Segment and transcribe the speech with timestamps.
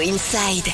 [0.00, 0.64] Inside.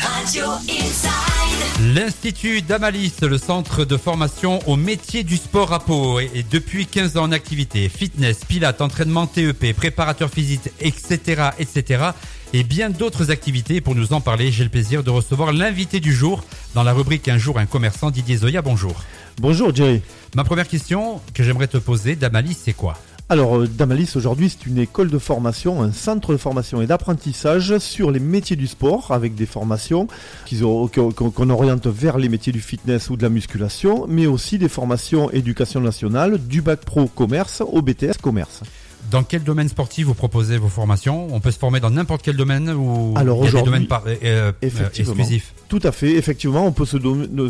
[0.00, 1.94] Radio Inside.
[1.94, 7.16] L'Institut d'Amalis, le centre de formation au métier du sport à Pau, est depuis 15
[7.16, 7.88] ans en activité.
[7.88, 12.04] Fitness, pilates, entraînement TEP, préparateur physique, etc., etc.
[12.52, 13.80] Et bien d'autres activités.
[13.80, 16.44] Pour nous en parler, j'ai le plaisir de recevoir l'invité du jour
[16.74, 18.62] dans la rubrique Un jour un commerçant, Didier Zoya.
[18.62, 18.94] Bonjour.
[19.38, 20.02] Bonjour Jerry.
[20.36, 22.94] Ma première question que j'aimerais te poser, d'Amalis, c'est quoi?
[23.32, 27.78] Alors euh, Damalis aujourd'hui c'est une école de formation, un centre de formation et d'apprentissage
[27.78, 30.06] sur les métiers du sport avec des formations
[30.50, 35.30] qu'on oriente vers les métiers du fitness ou de la musculation, mais aussi des formations
[35.30, 38.60] éducation nationale, du bac pro commerce au BTS commerce.
[39.10, 42.36] Dans quel domaine sportif vous proposez vos formations On peut se former dans n'importe quel
[42.36, 45.12] domaine ou Alors, aujourd'hui, euh, euh, effectivement.
[45.12, 46.98] exclusifs Tout à fait, effectivement, on peut se,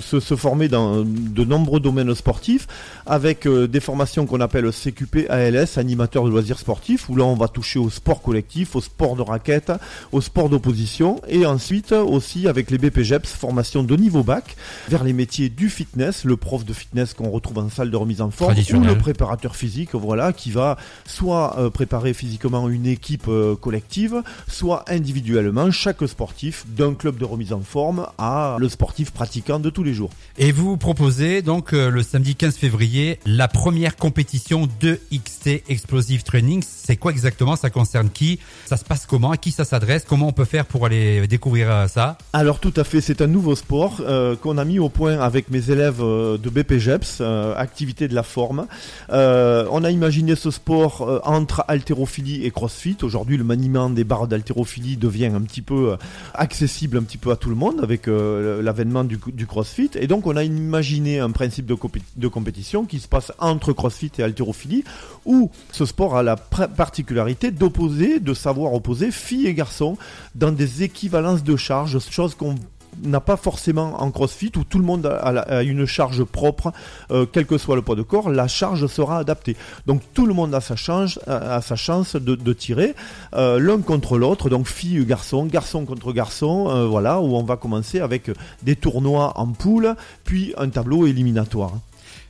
[0.00, 2.66] se, se former dans de nombreux domaines sportifs
[3.06, 7.34] avec euh, des formations qu'on appelle CQP ALS, animateur de loisirs sportifs, où là on
[7.34, 9.72] va toucher au sport collectif, au sport de raquette,
[10.12, 14.56] au sport d'opposition, et ensuite aussi avec les BPGEPS, formation de niveau bac,
[14.88, 18.20] vers les métiers du fitness, le prof de fitness qu'on retrouve en salle de remise
[18.20, 23.26] en forme, ou le préparateur physique, voilà, qui va soit euh, préparer physiquement une équipe
[23.28, 29.10] euh, collective, soit individuellement chaque sportif, d'un club de remise en forme à le sportif
[29.10, 30.10] pratiquant de tous les jours.
[30.38, 36.22] Et vous proposez donc euh, le samedi 15 février la première compétition de XT Explosive
[36.22, 36.62] Training.
[36.66, 37.56] C'est quoi exactement?
[37.56, 38.38] Ça concerne qui?
[38.66, 39.30] Ça se passe comment?
[39.30, 40.04] À qui ça s'adresse?
[40.08, 42.18] Comment on peut faire pour aller découvrir ça?
[42.32, 45.50] Alors tout à fait, c'est un nouveau sport euh, qu'on a mis au point avec
[45.50, 48.66] mes élèves de BPGEPS, euh, activité de la forme.
[49.10, 52.96] Euh, on a imaginé ce sport euh, entre haltérophilie et crossfit.
[53.02, 55.96] Aujourd'hui, le maniement des barres d'haltérophilie devient un petit peu euh,
[56.34, 59.90] accessible un petit peu à tout le monde avec euh, l'avènement du, crossfit.
[59.94, 63.72] Et donc on a imaginé un principe de, compé- de compétition qui se passe entre
[63.72, 64.84] crossfit et haltérophilie
[65.24, 69.96] où ce sport a la particularité d'opposer, de savoir opposer filles et garçons
[70.34, 72.56] dans des équivalences de charges, chose qu'on
[73.02, 76.72] n'a pas forcément en crossfit où tout le monde a, une charge propre,
[77.10, 79.56] euh, quel que soit le poids de corps, la charge sera adaptée.
[79.86, 82.94] Donc tout le monde a sa chance, a sa chance de, de tirer
[83.34, 87.56] euh, l'un contre l'autre, donc fille garçon, garçon contre garçon, euh, voilà où on va
[87.56, 88.30] commencer avec
[88.62, 89.94] des tournois en poule,
[90.24, 91.72] puis un tableau éliminatoire.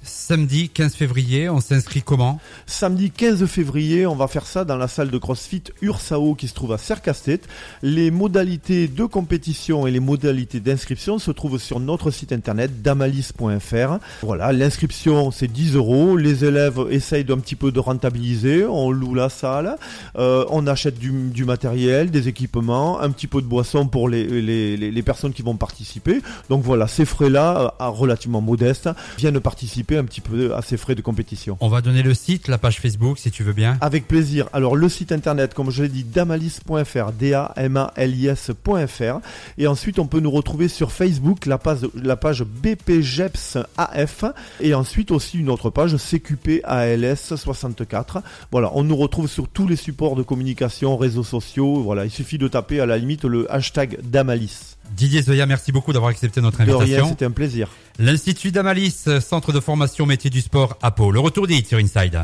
[0.00, 2.38] Samedi 15 février, on s'inscrit comment?
[2.66, 6.54] Samedi 15 février, on va faire ça dans la salle de CrossFit Ursao qui se
[6.54, 7.40] trouve à Cercastet.
[7.82, 13.98] Les modalités de compétition et les modalités d'inscription se trouvent sur notre site internet damalis.fr.
[14.22, 16.16] Voilà, l'inscription c'est 10 euros.
[16.16, 18.64] Les élèves essayent d'un petit peu de rentabiliser.
[18.66, 19.76] On loue la salle,
[20.16, 24.24] euh, on achète du, du matériel, des équipements, un petit peu de boisson pour les,
[24.24, 26.20] les, les- personnes qui vont participer.
[26.50, 28.88] Donc voilà, ces frais-là, euh, relativement modestes,
[29.18, 31.56] viennent participer un petit peu à ces frais de compétition.
[31.60, 33.78] On va donner le site, la page Facebook si tu veux bien.
[33.80, 34.48] Avec plaisir.
[34.52, 39.20] Alors le site internet, comme je l'ai dit, damalis.fr, D-A-M-A-L-I-S.fr.
[39.56, 44.24] Et ensuite, on peut nous retrouver sur Facebook, la page, la page BPGEPS AF.
[44.60, 48.22] Et ensuite aussi une autre page, CQP ALS 64.
[48.50, 51.82] Voilà, on nous retrouve sur tous les supports de communication, réseaux sociaux.
[51.82, 54.77] Voilà, il suffit de taper à la limite le hashtag Damalis.
[54.90, 57.08] Didier Zoya, merci beaucoup d'avoir accepté notre invitation.
[57.08, 57.68] c'était un plaisir.
[57.98, 61.10] L'Institut d'Amalis, centre de formation métier du sport à Pau.
[61.10, 62.22] Le retour des hits sur Inside.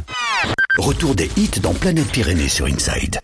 [0.78, 3.12] Retour des hits dans Planète Pyrénées sur Inside.